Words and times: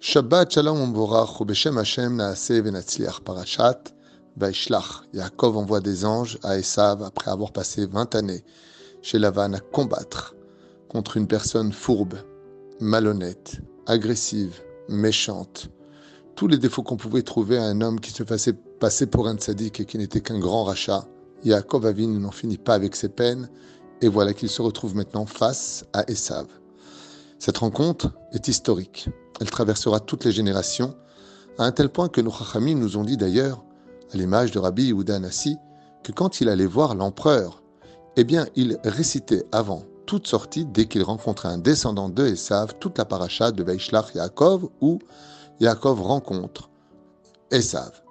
Shabbat 0.00 0.52
Shalom 0.52 0.94
Hashem 0.94 2.16
Naase 2.16 2.62
Venatzliach 2.62 3.20
Parashat, 3.22 3.92
Vaishlach. 4.36 5.02
Yaakov 5.12 5.56
envoie 5.56 5.80
des 5.80 6.04
anges 6.04 6.38
à 6.44 6.56
Esav 6.56 7.02
après 7.02 7.32
avoir 7.32 7.50
passé 7.50 7.84
20 7.84 8.14
années 8.14 8.44
chez 9.02 9.18
Lavan 9.18 9.54
à 9.54 9.58
combattre 9.58 10.36
contre 10.88 11.16
une 11.16 11.26
personne 11.26 11.72
fourbe, 11.72 12.14
malhonnête, 12.78 13.60
agressive, 13.86 14.60
méchante. 14.88 15.68
Tous 16.36 16.46
les 16.46 16.58
défauts 16.58 16.84
qu'on 16.84 16.96
pouvait 16.96 17.22
trouver 17.22 17.58
à 17.58 17.64
un 17.64 17.80
homme 17.80 17.98
qui 17.98 18.12
se 18.12 18.22
faisait 18.22 18.52
passer 18.52 19.06
pour 19.06 19.26
un 19.26 19.34
tzaddik 19.34 19.80
et 19.80 19.84
qui 19.84 19.98
n'était 19.98 20.20
qu'un 20.20 20.38
grand 20.38 20.62
rachat. 20.62 21.08
Yaakov 21.42 21.86
Avin 21.86 22.06
n'en 22.06 22.30
finit 22.30 22.56
pas 22.56 22.74
avec 22.74 22.94
ses 22.94 23.08
peines 23.08 23.48
et 24.00 24.06
voilà 24.06 24.32
qu'il 24.32 24.48
se 24.48 24.62
retrouve 24.62 24.94
maintenant 24.94 25.26
face 25.26 25.84
à 25.92 26.08
Esav. 26.08 26.46
Cette 27.38 27.58
rencontre 27.58 28.12
est 28.32 28.48
historique. 28.48 29.08
Elle 29.40 29.50
traversera 29.50 30.00
toutes 30.00 30.24
les 30.24 30.32
générations, 30.32 30.96
à 31.58 31.64
un 31.64 31.72
tel 31.72 31.88
point 31.88 32.08
que 32.08 32.20
nos 32.20 32.32
Chachamim 32.32 32.74
nous 32.74 32.96
ont 32.96 33.04
dit 33.04 33.16
d'ailleurs, 33.16 33.62
à 34.12 34.16
l'image 34.16 34.50
de 34.50 34.58
Rabbi 34.58 34.86
Yehuda 34.86 35.18
Nassi, 35.18 35.56
que 36.02 36.12
quand 36.12 36.40
il 36.40 36.48
allait 36.48 36.66
voir 36.66 36.94
l'empereur, 36.94 37.62
eh 38.16 38.24
bien, 38.24 38.46
il 38.56 38.78
récitait 38.84 39.44
avant 39.52 39.84
toute 40.06 40.26
sortie, 40.26 40.64
dès 40.64 40.86
qu'il 40.86 41.02
rencontrait 41.02 41.50
un 41.50 41.58
descendant 41.58 42.08
de 42.08 42.26
Esav, 42.26 42.74
toute 42.80 42.98
la 42.98 43.04
paracha 43.04 43.52
de 43.52 43.62
Veishlach 43.62 44.14
Yaakov, 44.14 44.68
où 44.80 44.98
Yaakov 45.60 46.00
rencontre 46.02 46.70
Esav. 47.50 48.02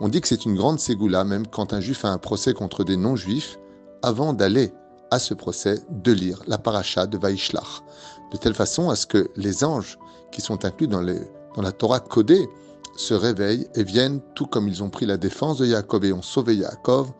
On 0.00 0.08
dit 0.08 0.20
que 0.20 0.28
c'est 0.28 0.46
une 0.46 0.54
grande 0.54 0.78
ségoula, 0.78 1.24
même 1.24 1.46
quand 1.46 1.72
un 1.72 1.80
juif 1.80 2.04
a 2.04 2.08
un 2.08 2.18
procès 2.18 2.54
contre 2.54 2.84
des 2.84 2.96
non-juifs, 2.96 3.58
avant 4.02 4.32
d'aller 4.32 4.72
à 5.10 5.18
ce 5.18 5.34
procès, 5.34 5.80
de 5.90 6.12
lire 6.12 6.40
la 6.46 6.56
paracha 6.56 7.06
de 7.06 7.18
Vaishlach, 7.18 7.82
de 8.30 8.36
telle 8.36 8.54
façon 8.54 8.90
à 8.90 8.96
ce 8.96 9.06
que 9.06 9.30
les 9.36 9.64
anges 9.64 9.98
qui 10.32 10.40
sont 10.40 10.64
inclus 10.64 10.88
dans, 10.88 11.00
la 11.00 11.72
Torah 11.72 12.00
codée 12.00 12.48
se 12.96 13.14
réveillent 13.14 13.66
et 13.74 13.84
viennent, 13.84 14.20
tout 14.34 14.46
comme 14.46 14.68
ils 14.68 14.82
ont 14.82 14.90
pris 14.90 15.06
la 15.06 15.16
défense 15.16 15.58
de 15.58 15.66
Yaakov 15.66 16.04
et 16.04 16.12
ont 16.12 16.22
sauvé 16.22 16.56
Yaakov, 16.56 17.12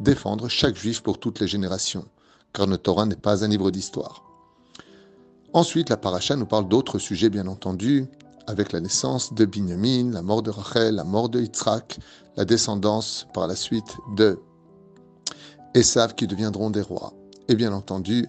défendre 0.00 0.48
chaque 0.48 0.76
juif 0.76 1.02
pour 1.02 1.18
toutes 1.18 1.40
les 1.40 1.48
générations, 1.48 2.04
car 2.52 2.66
notre 2.66 2.82
Torah 2.84 3.06
n'est 3.06 3.16
pas 3.16 3.44
un 3.44 3.48
livre 3.48 3.70
d'histoire. 3.70 4.24
Ensuite, 5.52 5.90
la 5.90 5.96
paracha 5.96 6.36
nous 6.36 6.46
parle 6.46 6.68
d'autres 6.68 6.98
sujets, 6.98 7.28
bien 7.28 7.46
entendu, 7.46 8.06
avec 8.46 8.72
la 8.72 8.80
naissance 8.80 9.34
de 9.34 9.44
Binyamin, 9.44 10.10
la 10.10 10.22
mort 10.22 10.42
de 10.42 10.50
Rachel, 10.50 10.96
la 10.96 11.04
mort 11.04 11.28
de 11.28 11.40
Yitzhak, 11.40 11.98
la 12.36 12.44
descendance 12.44 13.26
par 13.34 13.46
la 13.46 13.56
suite 13.56 13.96
de 14.16 14.38
Esav 15.74 16.14
qui 16.14 16.26
deviendront 16.26 16.70
des 16.70 16.80
rois. 16.80 17.12
Et 17.48 17.54
bien 17.54 17.72
entendu, 17.72 18.28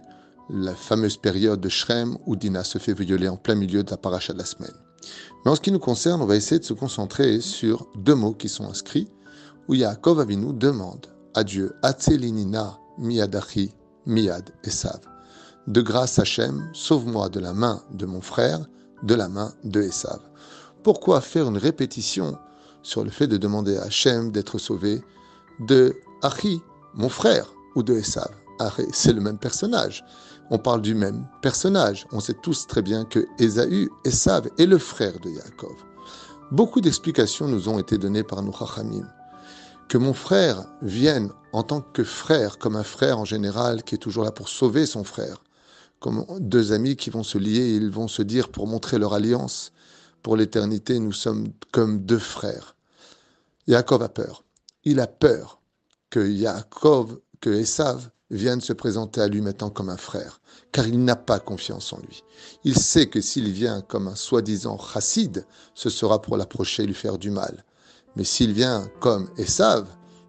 la 0.50 0.76
fameuse 0.76 1.18
période 1.18 1.62
de 1.62 1.70
Shrem 1.70 2.18
où 2.26 2.36
Dina 2.36 2.64
se 2.64 2.78
fait 2.78 2.94
violer 2.94 3.28
en 3.28 3.38
plein 3.38 3.56
milieu 3.56 3.84
de 3.84 3.92
la 3.92 3.98
paracha 3.98 4.34
de 4.34 4.40
la 4.40 4.46
semaine. 4.46 4.76
Mais 5.44 5.52
en 5.52 5.56
ce 5.56 5.62
qui 5.62 5.72
nous 5.72 5.80
concerne, 5.80 6.22
on 6.22 6.26
va 6.26 6.36
essayer 6.36 6.60
de 6.60 6.66
se 6.66 6.74
concentrer 6.74 7.42
sur 7.42 7.88
deux 7.96 8.16
mots 8.16 8.34
qui 8.34 8.50
sont 8.50 8.66
inscrits, 8.66 9.10
où 9.68 9.74
Yaakov 9.74 10.20
Avinu 10.20 10.54
demande 10.54 11.08
à 11.34 11.44
Dieu, 11.44 11.74
Atzelinina 11.82 12.78
miadachi 12.98 13.72
miad 14.06 14.52
esav. 14.64 15.00
De 15.68 15.82
grâce 15.82 16.20
Hachem, 16.20 16.70
sauve-moi 16.74 17.30
de 17.30 17.40
la 17.40 17.54
main 17.54 17.82
de 17.92 18.06
mon 18.06 18.22
frère, 18.22 18.60
de 19.04 19.16
la 19.16 19.30
main 19.30 19.54
de 19.64 19.82
Esav. 19.82 20.20
Pourquoi 20.84 21.22
faire 21.22 21.48
une 21.48 21.58
répétition 21.58 22.38
sur 22.82 23.04
le 23.04 23.10
fait 23.10 23.28
de 23.28 23.38
demander 23.38 23.78
à 23.78 23.84
Hachem 23.84 24.32
d'être 24.32 24.58
sauvé 24.58 25.02
de 25.60 25.96
Achi, 26.22 26.62
mon 26.94 27.10
frère, 27.10 27.54
ou 27.76 27.84
de 27.84 27.94
Esav? 27.94 28.30
C'est 28.92 29.14
le 29.14 29.22
même 29.22 29.38
personnage. 29.38 30.04
On 30.50 30.58
parle 30.58 30.82
du 30.82 30.94
même 30.94 31.26
personnage. 31.42 32.06
On 32.12 32.20
sait 32.20 32.36
tous 32.42 32.68
très 32.68 32.82
bien 32.82 33.06
que 33.06 33.26
Ésaü, 33.40 33.90
Esav, 34.06 34.50
est 34.58 34.66
le 34.66 34.78
frère 34.78 35.20
de 35.20 35.30
Yaakov. 35.30 35.76
Beaucoup 36.52 36.82
d'explications 36.82 37.48
nous 37.48 37.70
ont 37.70 37.80
été 37.80 37.98
données 37.98 38.24
par 38.24 38.44
nos 38.44 38.52
Chachamim. 38.52 39.08
Que 39.88 39.98
mon 39.98 40.14
frère 40.14 40.66
vienne 40.82 41.32
en 41.52 41.64
tant 41.64 41.82
que 41.82 42.04
frère, 42.04 42.58
comme 42.58 42.76
un 42.76 42.84
frère 42.84 43.20
en 43.20 43.26
général 43.26 43.84
qui 43.84 43.96
est 43.96 44.00
toujours 44.00 44.24
là 44.24 44.32
pour 44.32 44.50
sauver 44.50 44.86
son 44.86 45.04
frère, 45.04 45.38
comme 46.00 46.26
deux 46.40 46.74
amis 46.74 46.96
qui 46.96 47.10
vont 47.10 47.24
se 47.24 47.38
lier, 47.38 47.76
ils 47.76 47.90
vont 47.90 48.08
se 48.08 48.22
dire 48.22 48.50
pour 48.50 48.68
montrer 48.68 49.00
leur 49.00 49.14
alliance, 49.14 49.72
pour 50.22 50.38
l'éternité, 50.38 51.00
nous 51.00 51.12
sommes 51.12 51.48
comme 51.72 52.00
deux 52.06 52.20
frères. 52.20 52.76
Yaakov 53.68 54.04
a 54.04 54.10
peur. 54.10 54.44
Il 54.84 55.00
a 55.00 55.08
peur 55.08 55.62
que 56.10 56.28
Yaakov, 56.28 57.20
que 57.40 57.50
Esav 57.50 58.10
vienne 58.34 58.62
se 58.62 58.74
présenter 58.74 59.22
à 59.22 59.28
lui 59.28 59.42
maintenant 59.42 59.70
comme 59.70 59.90
un 59.90 59.98
frère, 59.98 60.42
car 60.72 60.88
il 60.88 61.04
n'a 61.04 61.16
pas 61.16 61.40
confiance 61.40 61.94
en 61.94 62.00
lui. 62.00 62.24
Il 62.64 62.78
sait 62.78 63.08
que 63.08 63.22
s'il 63.22 63.52
vient 63.52 63.82
comme 63.82 64.08
un 64.08 64.16
soi-disant 64.16 64.78
chassid, 64.78 65.46
ce 65.74 65.90
sera 65.90 66.22
pour 66.22 66.38
l'approcher 66.38 66.84
et 66.84 66.88
lui 66.88 66.94
faire 66.94 67.18
du 67.18 67.30
mal. 67.30 67.64
Mais 68.16 68.24
s'il 68.24 68.54
vient 68.54 68.88
comme 69.00 69.30
Esav, 69.38 69.88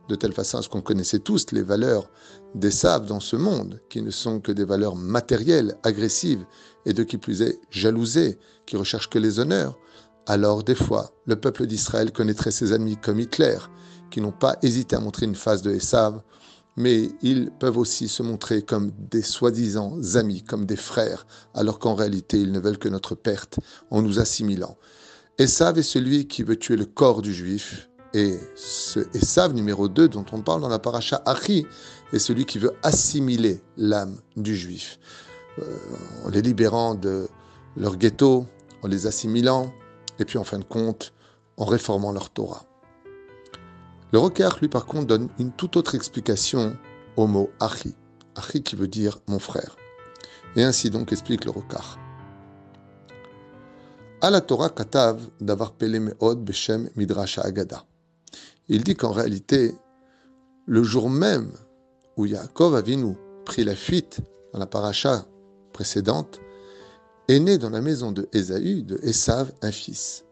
de 0.09 0.15
telle 0.15 0.33
façon 0.33 0.59
à 0.59 0.63
ce 0.63 0.69
qu'on 0.69 0.83
connaissait 0.83 1.19
tous 1.19 1.47
les 1.53 1.63
valeurs 1.63 2.11
d'Esav 2.55 3.07
dans 3.07 3.21
ce 3.21 3.37
monde, 3.37 3.81
qui 3.89 4.03
ne 4.03 4.11
sont 4.11 4.41
que 4.41 4.53
des 4.53 4.65
valeurs 4.65 4.97
matérielles, 4.97 5.77
agressives, 5.83 6.45
et 6.87 6.93
de 6.93 7.03
qui 7.03 7.17
plus 7.17 7.43
est 7.43 7.59
jalousées, 7.71 8.39
qui 8.67 8.77
recherchent 8.77 9.09
que 9.09 9.19
les 9.19 9.41
honneurs, 9.41 9.79
alors 10.27 10.63
des 10.63 10.75
fois, 10.75 11.11
le 11.27 11.37
peuple 11.37 11.67
d'Israël 11.67 12.13
connaîtrait 12.13 12.51
ses 12.51 12.73
amis 12.73 12.97
comme 12.97 13.21
Hitler, 13.21 13.59
qui 14.11 14.21
n'ont 14.21 14.33
pas 14.33 14.57
hésité 14.63 14.95
à 14.97 15.01
montrer 15.01 15.27
une 15.27 15.35
face 15.35 15.63
de 15.63 15.73
Esav 15.73 16.21
mais 16.77 17.11
ils 17.23 17.51
peuvent 17.51 17.79
aussi 17.79 18.09
se 18.09 18.23
montrer 18.23 18.63
comme 18.63 18.93
des 19.11 19.23
soi-disant 19.23 19.99
amis, 20.15 20.43
comme 20.43 20.67
des 20.67 20.77
frères, 20.77 21.27
alors 21.55 21.79
qu'en 21.79 21.95
réalité 21.95 22.39
ils 22.41 22.53
ne 22.53 22.61
veulent 22.61 22.79
que 22.79 22.89
notre 22.89 23.15
perte 23.15 23.61
en 23.91 24.03
nous 24.03 24.19
assimilant. 24.19 24.77
Esav 25.39 25.79
est 25.79 25.83
celui 25.83 26.27
qui 26.27 26.43
veut 26.43 26.57
tuer 26.57 26.77
le 26.77 26.87
corps 26.87 27.23
du 27.23 27.33
juif, 27.33 27.89
et 28.13 28.39
ce 28.55 29.01
Esav 29.15 29.53
numéro 29.53 29.89
2 29.89 30.09
dont 30.09 30.25
on 30.33 30.41
parle 30.41 30.61
dans 30.61 30.69
la 30.69 30.79
paracha 30.79 31.23
Achi 31.27 31.67
est 32.13 32.19
celui 32.19 32.45
qui 32.45 32.59
veut 32.59 32.73
assimiler 32.83 33.61
l'âme 33.77 34.21
du 34.37 34.57
juif, 34.57 34.99
euh, 35.59 35.65
en 36.25 36.29
les 36.29 36.43
libérant 36.43 36.95
de 36.95 37.29
leur 37.77 37.97
ghetto, 37.97 38.47
en 38.83 38.89
les 38.89 39.07
assimilant, 39.07 39.73
et 40.19 40.25
puis 40.25 40.39
en 40.39 40.45
fin 40.45 40.59
de 40.59 40.65
compte, 40.65 41.13
en 41.57 41.65
réformant 41.65 42.13
leur 42.13 42.31
Torah. 42.31 42.65
Le 44.13 44.19
Rokar, 44.19 44.59
lui, 44.61 44.69
par 44.69 44.87
contre, 44.87 45.07
donne 45.07 45.29
une 45.39 45.53
toute 45.53 45.77
autre 45.77 45.95
explication 45.95 46.77
au 47.17 47.27
mot 47.27 47.51
Achi. 47.61 47.95
Achi 48.37 48.63
qui 48.63 48.77
veut 48.77 48.89
dire 48.89 49.19
mon 49.27 49.39
frère. 49.39 49.77
Et 50.57 50.63
ainsi 50.63 50.91
donc 50.91 51.13
explique 51.13 51.45
le 51.45 51.51
Rokar. 51.51 51.99
À 54.21 54.31
la 54.31 54.41
Torah 54.41 54.71
Katav 54.71 55.21
d'avoir 55.41 55.73
pelé 55.73 56.01
meod 56.01 56.45
beshem 56.45 56.89
midrash 56.97 57.39
agada. 57.39 57.85
Il 58.69 58.83
dit 58.83 58.95
qu'en 58.95 59.13
réalité, 59.13 59.75
le 60.67 60.83
jour 60.83 61.11
même 61.11 61.53
où 62.17 62.25
Yaakov 62.25 62.75
Avinu 62.75 63.17
prit 63.45 63.65
la 63.65 63.75
fuite 63.75 64.21
dans 64.53 64.59
la 64.61 64.67
paracha 64.67 65.27
précédente, 65.73 66.41
est 67.29 67.41
né 67.41 67.59
dans 67.59 67.71
la 67.71 67.81
maison 67.81 68.13
de 68.13 68.29
Ésaü, 68.33 68.83
de 68.83 68.99
Esav, 69.03 69.53
un 69.63 69.73
fils. 69.73 70.25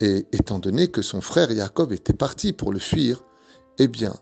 Et 0.00 0.26
étant 0.32 0.58
donné 0.58 0.88
que 0.88 1.02
son 1.02 1.20
frère 1.20 1.50
Jacob 1.50 1.92
était 1.92 2.12
parti 2.12 2.52
pour 2.52 2.72
le 2.72 2.78
fuir, 2.78 3.24
eh 3.78 3.88
bien, 3.88 4.14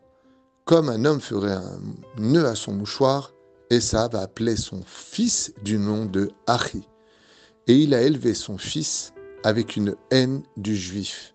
comme 0.64 0.88
un 0.88 1.04
homme 1.04 1.20
ferait 1.20 1.52
un 1.52 1.80
nœud 2.18 2.46
à 2.46 2.54
son 2.54 2.72
mouchoir, 2.72 3.32
Esa 3.70 4.08
va 4.08 4.20
appeler 4.20 4.56
son 4.56 4.82
fils 4.86 5.52
du 5.62 5.78
nom 5.78 6.06
de 6.06 6.30
Achi. 6.46 6.86
Et 7.66 7.76
il 7.76 7.94
a 7.94 8.02
élevé 8.02 8.34
son 8.34 8.58
fils 8.58 9.12
avec 9.42 9.76
une 9.76 9.96
haine 10.10 10.42
du 10.56 10.76
juif, 10.76 11.34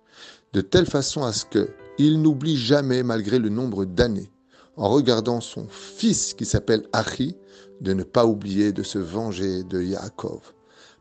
de 0.53 0.61
telle 0.61 0.85
façon 0.85 1.23
à 1.23 1.33
ce 1.33 1.45
que 1.45 1.69
il 1.97 2.21
n'oublie 2.21 2.57
jamais, 2.57 3.03
malgré 3.03 3.39
le 3.39 3.49
nombre 3.49 3.83
d'années, 3.83 4.31
en 4.77 4.89
regardant 4.89 5.41
son 5.41 5.67
fils 5.67 6.33
qui 6.33 6.45
s'appelle 6.45 6.87
Achi, 6.93 7.35
de 7.81 7.93
ne 7.93 8.03
pas 8.03 8.25
oublier 8.25 8.71
de 8.71 8.83
se 8.83 8.99
venger 8.99 9.63
de 9.63 9.81
Yaakov 9.81 10.53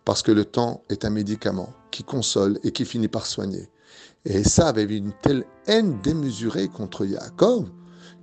parce 0.08 0.22
que 0.22 0.32
le 0.32 0.46
temps 0.46 0.82
est 0.88 1.04
un 1.04 1.10
médicament 1.10 1.68
qui 1.90 2.04
console 2.04 2.58
et 2.62 2.72
qui 2.72 2.84
finit 2.84 3.08
par 3.08 3.26
soigner. 3.26 3.68
Et 4.24 4.44
ça 4.44 4.68
avait 4.68 4.84
une 4.84 5.12
telle 5.22 5.44
haine 5.66 6.00
démesurée 6.02 6.68
contre 6.68 7.04
Yaakov 7.04 7.70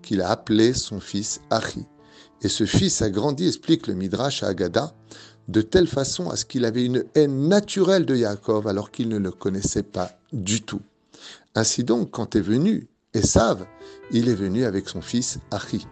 qu'il 0.01 0.21
a 0.21 0.29
appelé 0.29 0.73
son 0.73 0.99
fils 0.99 1.41
Achi. 1.49 1.85
Et 2.41 2.49
ce 2.49 2.65
fils 2.65 3.01
a 3.01 3.09
grandi, 3.09 3.47
explique 3.47 3.87
le 3.87 3.95
Midrash 3.95 4.43
à 4.43 4.47
Agada, 4.47 4.93
de 5.47 5.61
telle 5.61 5.87
façon 5.87 6.29
à 6.29 6.35
ce 6.35 6.45
qu'il 6.45 6.65
avait 6.65 6.85
une 6.85 7.05
haine 7.15 7.47
naturelle 7.47 8.05
de 8.05 8.15
Yaakov 8.15 8.67
alors 8.67 8.91
qu'il 8.91 9.09
ne 9.09 9.17
le 9.17 9.31
connaissait 9.31 9.83
pas 9.83 10.11
du 10.33 10.61
tout. 10.61 10.81
Ainsi 11.55 11.83
donc, 11.83 12.11
quand 12.11 12.35
est 12.35 12.41
venu 12.41 12.87
Esav, 13.13 13.65
il 14.11 14.27
est 14.29 14.35
venu 14.35 14.65
avec 14.65 14.89
son 14.89 15.01
fils 15.01 15.39
Achi. 15.51 15.87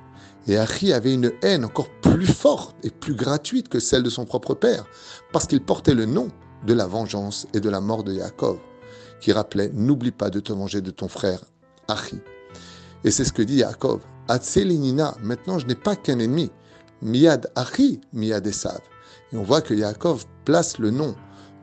Et 0.47 0.57
Achi 0.57 0.91
avait 0.91 1.13
une 1.13 1.31
haine 1.41 1.63
encore 1.63 1.89
plus 2.01 2.27
forte 2.27 2.75
et 2.83 2.89
plus 2.89 3.15
gratuite 3.15 3.69
que 3.69 3.79
celle 3.79 4.03
de 4.03 4.09
son 4.09 4.25
propre 4.25 4.53
père, 4.53 4.85
parce 5.31 5.47
qu'il 5.47 5.61
portait 5.61 5.95
le 5.95 6.05
nom 6.05 6.27
de 6.65 6.73
la 6.73 6.87
vengeance 6.87 7.47
et 7.53 7.59
de 7.59 7.69
la 7.69 7.81
mort 7.81 8.03
de 8.03 8.13
Yaakov, 8.13 8.59
qui 9.19 9.31
rappelait 9.31 9.71
N'oublie 9.73 10.11
pas 10.11 10.29
de 10.29 10.39
te 10.39 10.53
venger 10.53 10.81
de 10.81 10.91
ton 10.91 11.07
frère 11.07 11.41
Achi. 11.87 12.19
Et 13.03 13.11
c'est 13.11 13.25
ce 13.25 13.33
que 13.33 13.41
dit 13.41 13.57
Yaakov 13.57 14.01
Atselinina, 14.27 15.15
maintenant 15.21 15.59
je 15.59 15.67
n'ai 15.67 15.75
pas 15.75 15.95
qu'un 15.95 16.19
ennemi. 16.19 16.49
Miad 17.01 17.51
Achi, 17.55 17.99
Miad 18.13 18.47
Esav. 18.47 18.79
Et 19.31 19.37
on 19.37 19.43
voit 19.43 19.61
que 19.61 19.73
Yaakov 19.73 20.25
place 20.45 20.77
le 20.77 20.91
nom 20.91 21.15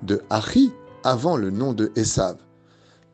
de 0.02 0.20
Achi 0.28 0.72
avant 1.02 1.36
le 1.36 1.50
nom 1.50 1.72
de 1.72 1.90
Esav. 1.96 2.36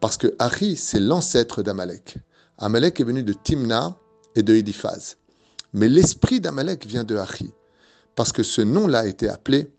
Parce 0.00 0.16
que 0.16 0.34
Achi, 0.38 0.76
c'est 0.76 1.00
l'ancêtre 1.00 1.62
d'Amalek. 1.62 2.18
Amalek 2.58 3.00
est 3.00 3.04
venu 3.04 3.22
de 3.22 3.32
Timna 3.32 3.96
et 4.34 4.42
de 4.42 4.54
Eliphaz. 4.54 5.16
Mais 5.72 5.88
l'esprit 5.88 6.40
d'Amalek 6.40 6.86
vient 6.86 7.04
de 7.04 7.16
Achi. 7.16 7.52
Parce 8.14 8.32
que 8.32 8.42
ce 8.42 8.62
nom-là 8.62 9.00
a 9.00 9.06
été 9.06 9.28
appelé, 9.28 9.70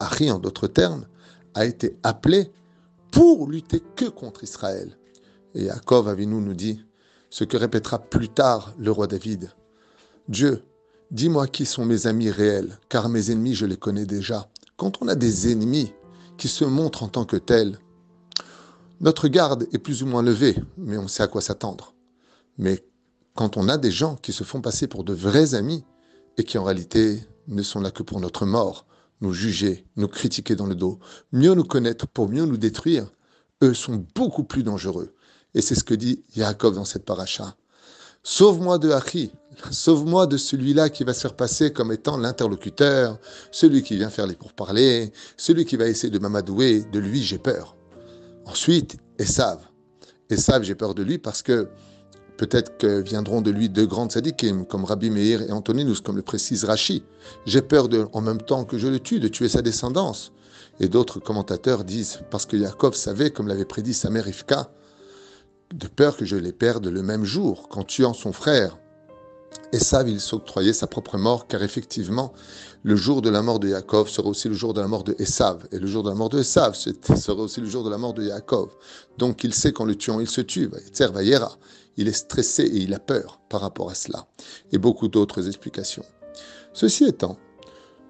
Achi 0.00 0.30
en 0.30 0.38
d'autres 0.38 0.66
termes, 0.66 1.06
a 1.54 1.64
été 1.64 1.96
appelé 2.02 2.50
pour 3.10 3.48
lutter 3.48 3.82
que 3.96 4.06
contre 4.06 4.44
Israël. 4.44 4.98
Et 5.54 5.64
Yaakov 5.64 6.08
Avinu 6.08 6.40
nous 6.40 6.54
dit 6.54 6.84
ce 7.30 7.44
que 7.44 7.56
répétera 7.56 7.98
plus 7.98 8.28
tard 8.28 8.74
le 8.78 8.90
roi 8.90 9.06
David. 9.06 9.50
Dieu, 10.28 10.64
dis-moi 11.10 11.46
qui 11.46 11.66
sont 11.66 11.84
mes 11.84 12.06
amis 12.06 12.30
réels, 12.30 12.78
car 12.88 13.08
mes 13.08 13.30
ennemis, 13.30 13.54
je 13.54 13.66
les 13.66 13.76
connais 13.76 14.06
déjà. 14.06 14.48
Quand 14.76 15.00
on 15.00 15.08
a 15.08 15.14
des 15.14 15.52
ennemis 15.52 15.92
qui 16.38 16.48
se 16.48 16.64
montrent 16.64 17.02
en 17.02 17.08
tant 17.08 17.24
que 17.24 17.36
tels, 17.36 17.78
notre 19.00 19.28
garde 19.28 19.68
est 19.72 19.78
plus 19.78 20.02
ou 20.02 20.06
moins 20.06 20.22
levée, 20.22 20.56
mais 20.76 20.96
on 20.96 21.08
sait 21.08 21.22
à 21.22 21.28
quoi 21.28 21.40
s'attendre. 21.40 21.94
Mais 22.58 22.84
quand 23.34 23.56
on 23.56 23.68
a 23.68 23.78
des 23.78 23.90
gens 23.90 24.16
qui 24.16 24.32
se 24.32 24.44
font 24.44 24.60
passer 24.60 24.86
pour 24.86 25.04
de 25.04 25.12
vrais 25.12 25.54
amis 25.54 25.84
et 26.38 26.44
qui 26.44 26.58
en 26.58 26.64
réalité 26.64 27.20
ne 27.48 27.62
sont 27.62 27.80
là 27.80 27.90
que 27.90 28.02
pour 28.02 28.20
notre 28.20 28.46
mort, 28.46 28.86
nous 29.24 29.32
juger, 29.32 29.86
nous 29.96 30.06
critiquer 30.06 30.54
dans 30.54 30.66
le 30.66 30.74
dos, 30.74 31.00
mieux 31.32 31.54
nous 31.54 31.64
connaître 31.64 32.06
pour 32.06 32.28
mieux 32.28 32.44
nous 32.44 32.58
détruire, 32.58 33.10
eux 33.62 33.74
sont 33.74 34.06
beaucoup 34.14 34.44
plus 34.44 34.62
dangereux. 34.62 35.14
Et 35.54 35.62
c'est 35.62 35.74
ce 35.74 35.82
que 35.82 35.94
dit 35.94 36.24
Yaakov 36.36 36.74
dans 36.74 36.84
cette 36.84 37.04
paracha. 37.04 37.56
Sauve-moi 38.22 38.78
de 38.78 38.90
Hachi, 38.90 39.32
sauve-moi 39.70 40.26
de 40.26 40.36
celui-là 40.36 40.88
qui 40.90 41.04
va 41.04 41.14
se 41.14 41.22
faire 41.22 41.36
passer 41.36 41.72
comme 41.72 41.92
étant 41.92 42.16
l'interlocuteur, 42.16 43.18
celui 43.50 43.82
qui 43.82 43.96
vient 43.96 44.10
faire 44.10 44.26
les 44.26 44.34
pourparlers, 44.34 45.12
celui 45.36 45.64
qui 45.64 45.76
va 45.76 45.86
essayer 45.86 46.10
de 46.10 46.18
m'amadouer, 46.18 46.84
de 46.92 46.98
lui 46.98 47.22
j'ai 47.22 47.38
peur. 47.38 47.76
Ensuite, 48.46 48.96
Esav. 49.18 49.58
Esav, 50.30 50.62
j'ai 50.62 50.74
peur 50.74 50.94
de 50.94 51.02
lui 51.02 51.18
parce 51.18 51.42
que 51.42 51.68
Peut-être 52.36 52.78
que 52.78 53.00
viendront 53.00 53.42
de 53.42 53.50
lui 53.50 53.68
deux 53.68 53.86
grandes 53.86 54.10
sadikim, 54.10 54.66
comme 54.66 54.84
Rabbi 54.84 55.10
Meir 55.10 55.42
et 55.42 55.52
Antoninus, 55.52 56.00
comme 56.00 56.16
le 56.16 56.22
précise 56.22 56.64
Rachi. 56.64 57.04
J'ai 57.46 57.62
peur, 57.62 57.88
de, 57.88 58.06
en 58.12 58.20
même 58.20 58.42
temps 58.42 58.64
que 58.64 58.76
je 58.76 58.88
le 58.88 58.98
tue, 58.98 59.20
de 59.20 59.28
tuer 59.28 59.48
sa 59.48 59.62
descendance. 59.62 60.32
Et 60.80 60.88
d'autres 60.88 61.20
commentateurs 61.20 61.84
disent, 61.84 62.20
parce 62.30 62.46
que 62.46 62.58
Jacob 62.58 62.94
savait, 62.94 63.30
comme 63.30 63.46
l'avait 63.46 63.64
prédit 63.64 63.94
sa 63.94 64.10
mère 64.10 64.26
Ifka, 64.26 64.68
de 65.72 65.86
peur 65.86 66.16
que 66.16 66.24
je 66.24 66.36
les 66.36 66.52
perde 66.52 66.86
le 66.86 67.02
même 67.02 67.24
jour, 67.24 67.68
qu'en 67.68 67.84
tuant 67.84 68.14
son 68.14 68.32
frère. 68.32 68.78
Esav, 69.74 70.08
il 70.08 70.20
s'octroyait 70.20 70.72
sa 70.72 70.86
propre 70.86 71.18
mort, 71.18 71.48
car 71.48 71.62
effectivement, 71.62 72.32
le 72.84 72.94
jour 72.94 73.22
de 73.22 73.28
la 73.28 73.42
mort 73.42 73.58
de 73.58 73.68
Yaakov 73.68 74.08
sera 74.08 74.28
aussi 74.28 74.48
le 74.48 74.54
jour 74.54 74.72
de 74.72 74.80
la 74.80 74.86
mort 74.86 75.02
de 75.02 75.16
Esav. 75.18 75.66
Et 75.72 75.78
le 75.78 75.86
jour 75.86 76.04
de 76.04 76.10
la 76.10 76.14
mort 76.14 76.28
de 76.28 76.38
Esav 76.38 76.74
sera 76.74 77.42
aussi 77.42 77.60
le 77.60 77.66
jour 77.66 77.82
de 77.82 77.90
la 77.90 77.98
mort 77.98 78.14
de 78.14 78.22
Yaakov. 78.22 78.70
Donc 79.18 79.42
il 79.42 79.52
sait 79.52 79.72
qu'en 79.72 79.84
le 79.84 79.96
tuant, 79.96 80.20
il 80.20 80.28
se 80.28 80.40
tue. 80.40 80.70
Il 81.96 82.08
est 82.08 82.12
stressé 82.12 82.62
et 82.62 82.76
il 82.76 82.94
a 82.94 83.00
peur 83.00 83.40
par 83.48 83.62
rapport 83.62 83.90
à 83.90 83.94
cela. 83.94 84.26
Et 84.70 84.78
beaucoup 84.78 85.08
d'autres 85.08 85.46
explications. 85.46 86.04
Ceci 86.72 87.04
étant, 87.04 87.36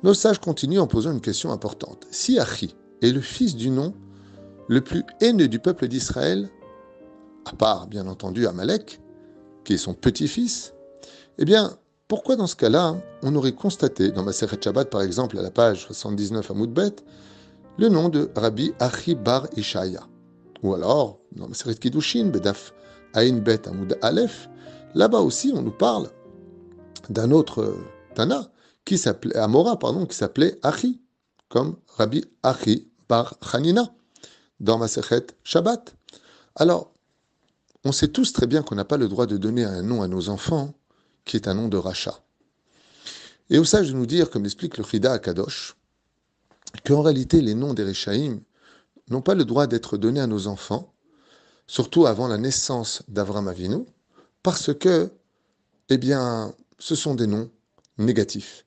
nos 0.02 0.14
sages 0.14 0.40
continuent 0.40 0.80
en 0.80 0.86
posant 0.86 1.12
une 1.12 1.20
question 1.20 1.50
importante. 1.50 2.06
Si 2.10 2.38
Achi 2.38 2.74
est 3.00 3.10
le 3.10 3.20
fils 3.20 3.56
du 3.56 3.70
nom 3.70 3.94
le 4.68 4.82
plus 4.82 5.02
haineux 5.20 5.48
du 5.48 5.58
peuple 5.58 5.88
d'Israël, 5.88 6.50
à 7.46 7.52
part 7.52 7.86
bien 7.86 8.06
entendu 8.06 8.46
Amalek, 8.46 9.00
qui 9.64 9.74
est 9.74 9.78
son 9.78 9.94
petit-fils, 9.94 10.74
eh 11.38 11.44
bien, 11.44 11.76
pourquoi 12.06 12.36
dans 12.36 12.46
ce 12.46 12.54
cas-là, 12.56 12.96
on 13.22 13.34
aurait 13.34 13.54
constaté 13.54 14.10
dans 14.10 14.22
ma 14.22 14.26
Maseret 14.26 14.58
Shabbat 14.62 14.90
par 14.90 15.02
exemple 15.02 15.38
à 15.38 15.42
la 15.42 15.50
page 15.50 15.86
79 15.86 16.50
à 16.50 16.54
Moudbet, 16.54 16.96
le 17.78 17.88
nom 17.88 18.08
de 18.08 18.30
Rabbi 18.36 18.72
Achi 18.78 19.14
Bar 19.14 19.48
Ishaya 19.56 20.06
Ou 20.62 20.74
alors, 20.74 21.18
dans 21.32 21.48
Maseret 21.48 21.74
Kiddushin, 21.74 22.26
Bedaf 22.26 22.72
Aïn 23.14 23.40
Bet 23.40 23.66
Amoud 23.66 23.98
Aleph, 24.02 24.48
là-bas 24.94 25.20
aussi 25.20 25.52
on 25.54 25.62
nous 25.62 25.72
parle 25.72 26.08
d'un 27.08 27.30
autre 27.32 27.74
Tana, 28.14 28.50
qui 28.84 28.96
s'appelait, 28.98 29.36
Amora, 29.36 29.78
pardon, 29.78 30.06
qui 30.06 30.16
s'appelait 30.16 30.58
Achi, 30.62 31.00
comme 31.48 31.76
Rabbi 31.96 32.24
Achi 32.42 32.90
Bar 33.08 33.34
Hanina, 33.52 33.92
dans 34.60 34.78
Masechet 34.78 35.26
Shabbat. 35.42 35.94
Alors, 36.54 36.92
on 37.84 37.92
sait 37.92 38.08
tous 38.08 38.32
très 38.32 38.46
bien 38.46 38.62
qu'on 38.62 38.76
n'a 38.76 38.84
pas 38.84 38.96
le 38.96 39.08
droit 39.08 39.26
de 39.26 39.36
donner 39.36 39.64
un 39.64 39.82
nom 39.82 40.02
à 40.02 40.08
nos 40.08 40.28
enfants 40.28 40.74
qui 41.24 41.36
est 41.36 41.48
un 41.48 41.54
nom 41.54 41.68
de 41.68 41.76
rachat. 41.76 42.20
Et 43.50 43.58
au 43.58 43.64
sage 43.64 43.88
de 43.88 43.94
nous 43.94 44.06
dire, 44.06 44.30
comme 44.30 44.42
l'explique 44.42 44.78
le 44.78 44.84
Chida 44.84 45.18
Kadosh, 45.18 45.76
qu'en 46.84 47.02
réalité 47.02 47.40
les 47.40 47.54
noms 47.54 47.74
des 47.74 47.92
n'ont 49.10 49.22
pas 49.22 49.34
le 49.34 49.44
droit 49.44 49.66
d'être 49.66 49.96
donnés 49.96 50.20
à 50.20 50.26
nos 50.26 50.46
enfants 50.46 50.94
surtout 51.66 52.06
avant 52.06 52.28
la 52.28 52.38
naissance 52.38 53.02
d'Avram 53.08 53.48
Avinu, 53.48 53.84
parce 54.42 54.74
que, 54.74 55.10
eh 55.88 55.98
bien, 55.98 56.54
ce 56.78 56.94
sont 56.94 57.14
des 57.14 57.26
noms 57.26 57.50
négatifs, 57.98 58.66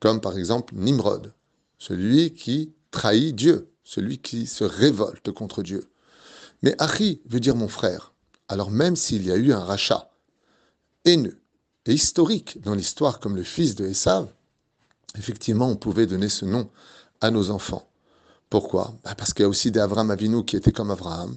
comme 0.00 0.20
par 0.20 0.38
exemple 0.38 0.74
Nimrod, 0.74 1.32
celui 1.78 2.34
qui 2.34 2.72
trahit 2.90 3.34
Dieu, 3.34 3.70
celui 3.82 4.18
qui 4.18 4.46
se 4.46 4.64
révolte 4.64 5.30
contre 5.32 5.62
Dieu. 5.62 5.90
Mais 6.62 6.74
Achi 6.80 7.20
veut 7.26 7.40
dire 7.40 7.56
mon 7.56 7.68
frère. 7.68 8.14
Alors 8.48 8.70
même 8.70 8.96
s'il 8.96 9.26
y 9.26 9.32
a 9.32 9.36
eu 9.36 9.52
un 9.52 9.60
rachat 9.60 10.10
haineux 11.04 11.38
historique 11.92 12.62
dans 12.62 12.74
l'histoire 12.74 13.20
comme 13.20 13.36
le 13.36 13.42
fils 13.42 13.74
de 13.74 13.86
Esav, 13.86 14.28
effectivement, 15.18 15.68
on 15.68 15.76
pouvait 15.76 16.06
donner 16.06 16.28
ce 16.28 16.44
nom 16.44 16.70
à 17.20 17.30
nos 17.30 17.50
enfants. 17.50 17.86
Pourquoi? 18.48 18.94
Bah, 19.04 19.14
Parce 19.16 19.34
qu'il 19.34 19.42
y 19.42 19.46
a 19.46 19.48
aussi 19.48 19.70
des 19.70 19.80
Avram 19.80 20.10
Avinu 20.10 20.44
qui 20.44 20.56
étaient 20.56 20.72
comme 20.72 20.90
Abraham, 20.90 21.36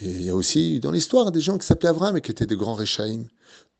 et 0.00 0.10
il 0.10 0.22
y 0.22 0.30
a 0.30 0.34
aussi 0.34 0.80
dans 0.80 0.90
l'histoire 0.90 1.30
des 1.30 1.40
gens 1.40 1.58
qui 1.58 1.66
s'appelaient 1.66 1.90
Abraham 1.90 2.16
et 2.16 2.20
qui 2.20 2.30
étaient 2.30 2.46
de 2.46 2.54
grands 2.54 2.74
Réchaïm. 2.74 3.26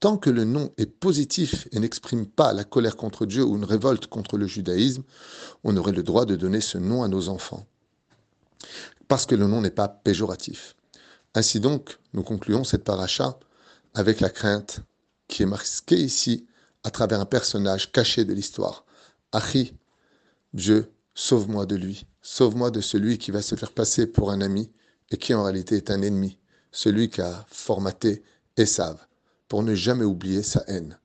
Tant 0.00 0.16
que 0.16 0.30
le 0.30 0.44
nom 0.44 0.72
est 0.78 0.86
positif 0.86 1.68
et 1.72 1.78
n'exprime 1.78 2.26
pas 2.26 2.52
la 2.52 2.64
colère 2.64 2.96
contre 2.96 3.26
Dieu 3.26 3.44
ou 3.44 3.56
une 3.56 3.64
révolte 3.64 4.06
contre 4.06 4.38
le 4.38 4.46
judaïsme, 4.46 5.02
on 5.62 5.76
aurait 5.76 5.92
le 5.92 6.02
droit 6.02 6.24
de 6.24 6.36
donner 6.36 6.60
ce 6.60 6.78
nom 6.78 7.02
à 7.02 7.08
nos 7.08 7.28
enfants. 7.28 7.66
Parce 9.08 9.26
que 9.26 9.34
le 9.34 9.46
nom 9.46 9.60
n'est 9.60 9.70
pas 9.70 9.88
péjoratif. 9.88 10.74
Ainsi 11.34 11.60
donc, 11.60 11.98
nous 12.12 12.22
concluons 12.22 12.64
cette 12.64 12.84
paracha 12.84 13.38
avec 13.94 14.20
la 14.20 14.30
crainte 14.30 14.80
qui 15.30 15.44
est 15.44 15.46
marquée 15.46 15.96
ici 15.96 16.46
à 16.82 16.90
travers 16.90 17.20
un 17.20 17.24
personnage 17.24 17.92
caché 17.92 18.24
de 18.24 18.34
l'histoire. 18.34 18.84
Achi, 19.32 19.72
Dieu, 20.52 20.92
sauve-moi 21.14 21.64
de 21.64 21.76
lui, 21.76 22.06
sauve-moi 22.20 22.70
de 22.70 22.80
celui 22.80 23.16
qui 23.16 23.30
va 23.30 23.40
se 23.40 23.54
faire 23.54 23.72
passer 23.72 24.06
pour 24.06 24.30
un 24.30 24.40
ami 24.40 24.70
et 25.10 25.16
qui 25.16 25.32
en 25.32 25.44
réalité 25.44 25.76
est 25.76 25.90
un 25.90 26.02
ennemi, 26.02 26.36
celui 26.72 27.08
qui 27.08 27.20
a 27.20 27.46
formaté 27.48 28.22
Esav, 28.56 28.98
pour 29.48 29.62
ne 29.62 29.74
jamais 29.74 30.04
oublier 30.04 30.42
sa 30.42 30.64
haine. 30.66 30.98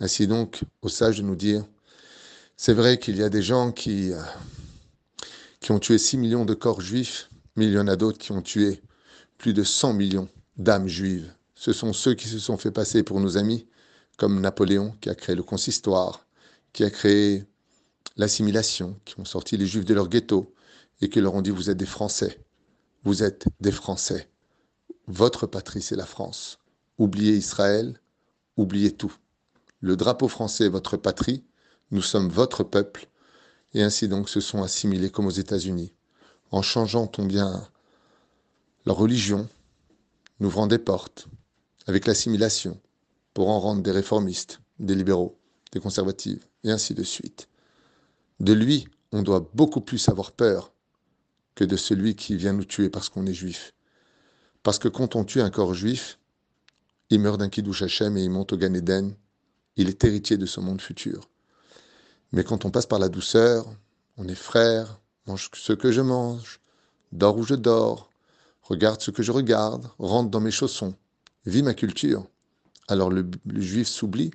Ainsi 0.00 0.26
donc, 0.26 0.62
au 0.82 0.88
sage 0.88 1.18
de 1.18 1.22
nous 1.22 1.36
dire, 1.36 1.64
c'est 2.56 2.74
vrai 2.74 2.98
qu'il 2.98 3.16
y 3.16 3.22
a 3.22 3.28
des 3.28 3.42
gens 3.42 3.72
qui, 3.72 4.12
euh, 4.12 4.22
qui 5.60 5.72
ont 5.72 5.78
tué 5.78 5.98
6 5.98 6.16
millions 6.16 6.44
de 6.44 6.54
corps 6.54 6.80
juifs, 6.80 7.28
mais 7.56 7.66
il 7.66 7.72
y 7.72 7.78
en 7.78 7.88
a 7.88 7.96
d'autres 7.96 8.18
qui 8.18 8.32
ont 8.32 8.42
tué 8.42 8.82
plus 9.36 9.52
de 9.52 9.62
100 9.62 9.92
millions 9.92 10.28
d'âmes 10.56 10.88
juives. 10.88 11.30
Ce 11.56 11.72
sont 11.72 11.92
ceux 11.92 12.14
qui 12.14 12.28
se 12.28 12.38
sont 12.38 12.58
fait 12.58 12.70
passer 12.70 13.02
pour 13.02 13.18
nos 13.18 13.38
amis, 13.38 13.66
comme 14.18 14.40
Napoléon 14.40 14.94
qui 15.00 15.10
a 15.10 15.14
créé 15.14 15.34
le 15.34 15.42
consistoire, 15.42 16.26
qui 16.72 16.84
a 16.84 16.90
créé 16.90 17.44
l'assimilation, 18.16 19.00
qui 19.04 19.18
ont 19.18 19.24
sorti 19.24 19.56
les 19.56 19.66
juifs 19.66 19.84
de 19.84 19.94
leur 19.94 20.08
ghetto 20.08 20.54
et 21.00 21.08
qui 21.08 21.20
leur 21.20 21.34
ont 21.34 21.42
dit 21.42 21.50
vous 21.50 21.70
êtes 21.70 21.76
des 21.76 21.86
Français. 21.86 22.44
Vous 23.04 23.22
êtes 23.22 23.46
des 23.60 23.72
Français. 23.72 24.28
Votre 25.06 25.46
patrie, 25.46 25.82
c'est 25.82 25.96
la 25.96 26.06
France. 26.06 26.58
Oubliez 26.98 27.32
Israël, 27.34 28.00
oubliez 28.56 28.92
tout. 28.92 29.14
Le 29.80 29.96
drapeau 29.96 30.28
français 30.28 30.64
est 30.64 30.70
votre 30.70 30.96
patrie, 30.96 31.44
nous 31.90 32.02
sommes 32.02 32.28
votre 32.28 32.64
peuple, 32.64 33.08
et 33.74 33.82
ainsi 33.82 34.08
donc 34.08 34.28
se 34.28 34.40
sont 34.40 34.62
assimilés 34.62 35.10
comme 35.10 35.26
aux 35.26 35.30
États-Unis. 35.30 35.92
En 36.50 36.62
changeant 36.62 37.06
ton 37.06 37.24
bien 37.24 37.68
leur 38.86 38.96
religion, 38.96 39.48
n'ouvrant 40.40 40.66
des 40.66 40.78
portes, 40.78 41.28
avec 41.86 42.06
l'assimilation, 42.06 42.80
pour 43.34 43.48
en 43.48 43.60
rendre 43.60 43.82
des 43.82 43.90
réformistes, 43.90 44.60
des 44.78 44.94
libéraux, 44.94 45.38
des 45.72 45.80
conservatifs, 45.80 46.48
et 46.64 46.70
ainsi 46.70 46.94
de 46.94 47.02
suite. 47.02 47.48
De 48.40 48.52
lui, 48.52 48.88
on 49.12 49.22
doit 49.22 49.48
beaucoup 49.54 49.80
plus 49.80 50.08
avoir 50.08 50.32
peur 50.32 50.72
que 51.54 51.64
de 51.64 51.76
celui 51.76 52.16
qui 52.16 52.36
vient 52.36 52.52
nous 52.52 52.64
tuer 52.64 52.90
parce 52.90 53.08
qu'on 53.08 53.26
est 53.26 53.34
juif. 53.34 53.72
Parce 54.62 54.78
que 54.78 54.88
quand 54.88 55.16
on 55.16 55.24
tue 55.24 55.40
un 55.40 55.50
corps 55.50 55.74
juif, 55.74 56.18
il 57.08 57.20
meurt 57.20 57.38
d'un 57.38 57.48
kiddush 57.48 57.82
Hashem 57.82 58.16
et 58.16 58.24
il 58.24 58.30
monte 58.30 58.52
au 58.52 58.56
Gan 58.56 58.74
Eden. 58.74 59.14
Il 59.76 59.88
est 59.88 60.02
héritier 60.04 60.36
de 60.36 60.46
ce 60.46 60.60
monde 60.60 60.80
futur. 60.80 61.28
Mais 62.32 62.42
quand 62.42 62.64
on 62.64 62.70
passe 62.70 62.86
par 62.86 62.98
la 62.98 63.08
douceur, 63.08 63.64
on 64.16 64.26
est 64.28 64.34
frère, 64.34 65.00
mange 65.26 65.50
ce 65.54 65.72
que 65.72 65.92
je 65.92 66.00
mange, 66.00 66.60
dors 67.12 67.36
où 67.36 67.44
je 67.44 67.54
dors, 67.54 68.10
regarde 68.62 69.00
ce 69.00 69.10
que 69.10 69.22
je 69.22 69.32
regarde, 69.32 69.88
rentre 69.98 70.30
dans 70.30 70.40
mes 70.40 70.50
chaussons, 70.50 70.94
vis 71.46 71.62
ma 71.62 71.74
culture. 71.74 72.26
Alors 72.88 73.10
le, 73.10 73.28
juif 73.54 73.88
s'oublie. 73.88 74.30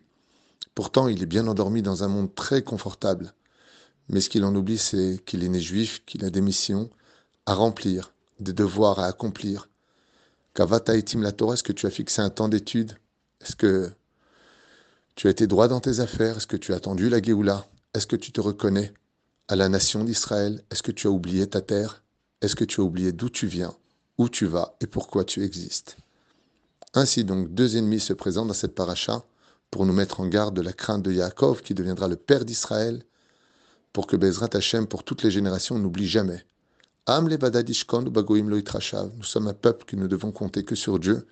Pourtant, 0.74 1.08
il 1.08 1.22
est 1.22 1.28
bien 1.28 1.48
endormi 1.48 1.82
dans 1.82 2.04
un 2.04 2.08
monde 2.08 2.34
très 2.34 2.64
confortable. 2.64 3.34
Mais 4.10 4.22
ce 4.22 4.30
qu'il 4.30 4.44
en 4.44 4.56
oublie, 4.56 4.78
c'est 4.78 5.22
qu'il 5.26 5.44
est 5.44 5.50
né 5.50 5.60
juif, 5.60 6.04
qu'il 6.06 6.26
a 6.26 6.30
des 6.30 6.42
missions, 6.42 6.90
à 7.46 7.54
remplir, 7.54 8.14
des 8.40 8.54
devoirs 8.54 9.00
à 9.00 9.06
accomplir. 9.06 9.70
Kavata 10.54 10.96
itim 10.98 11.22
la 11.22 11.32
Torah, 11.32 11.54
est-ce 11.54 11.64
que 11.64 11.74
tu 11.74 11.86
as 11.86 11.92
fixé 11.92 12.22
un 12.22 12.30
temps 12.30 12.50
d'étude? 12.50 12.98
Est-ce 13.42 13.56
que 13.56 13.92
tu 15.16 15.28
as 15.28 15.32
été 15.32 15.48
droit 15.48 15.68
dans 15.68 15.80
tes 15.80 16.00
affaires? 16.00 16.38
Est-ce 16.38 16.48
que 16.48 16.58
tu 16.58 16.74
as 16.74 16.78
attendu 16.78 17.10
la 17.10 17.22
Géoula? 17.22 17.68
Est-ce 17.94 18.08
que 18.08 18.16
tu 18.16 18.32
te 18.32 18.42
reconnais 18.42 18.94
à 19.48 19.56
la 19.56 19.70
nation 19.70 20.04
d'Israël? 20.04 20.64
Est-ce 20.72 20.84
que 20.84 20.92
tu 20.92 21.08
as 21.08 21.12
oublié 21.12 21.48
ta 21.48 21.62
terre? 21.62 22.04
Est-ce 22.42 22.56
que 22.56 22.66
tu 22.66 22.82
as 22.82 22.84
oublié 22.84 23.12
d'où 23.12 23.30
tu 23.30 23.48
viens, 23.48 23.76
où 24.18 24.30
tu 24.30 24.46
vas? 24.46 24.76
Et 24.82 24.88
pourquoi 24.88 25.24
tu 25.24 25.44
existes? 25.44 25.98
Ainsi 26.94 27.24
donc, 27.24 27.54
deux 27.54 27.78
ennemis 27.78 28.00
se 28.00 28.14
présentent 28.14 28.50
dans 28.50 28.54
cette 28.54 28.76
paracha 28.76 29.24
pour 29.70 29.86
nous 29.86 29.94
mettre 29.94 30.20
en 30.20 30.28
garde 30.28 30.56
de 30.56 30.62
la 30.62 30.74
crainte 30.74 31.04
de 31.04 31.12
Yaakov 31.12 31.62
qui 31.62 31.74
deviendra 31.74 32.08
le 32.10 32.18
père 32.18 32.44
d'Israël, 32.44 33.04
pour 33.94 34.08
que 34.08 34.18
Bezrat 34.18 34.50
Hashem, 34.54 34.88
pour 34.88 35.04
toutes 35.04 35.24
les 35.24 35.32
générations, 35.32 35.80
n'oublie 35.80 36.08
jamais. 36.08 36.44
Am 37.08 37.28
Nous 37.28 37.40
sommes 39.24 39.48
un 39.48 39.54
peuple 39.54 39.86
qui 39.86 39.96
ne 39.98 40.08
devons 40.08 40.32
compter 40.32 40.64
que 40.64 40.76
sur 40.76 41.00
Dieu 41.00 41.28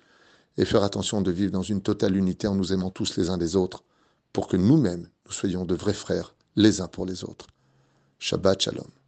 et 0.56 0.64
faire 0.64 0.82
attention 0.82 1.22
de 1.22 1.30
vivre 1.30 1.52
dans 1.52 1.62
une 1.62 1.80
totale 1.80 2.16
unité 2.16 2.48
en 2.48 2.54
nous 2.54 2.72
aimant 2.72 2.90
tous 2.90 3.16
les 3.16 3.30
uns 3.30 3.38
des 3.38 3.56
autres, 3.56 3.84
pour 4.32 4.48
que 4.48 4.56
nous-mêmes, 4.56 5.08
nous 5.26 5.32
soyons 5.32 5.64
de 5.64 5.74
vrais 5.74 5.94
frères 5.94 6.34
les 6.56 6.80
uns 6.80 6.88
pour 6.88 7.06
les 7.06 7.24
autres. 7.24 7.46
Shabbat 8.18 8.62
Shalom. 8.62 8.99